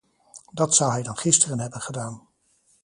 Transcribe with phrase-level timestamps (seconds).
[0.53, 2.27] Dat zou hij dan gisteren hebben gedaan.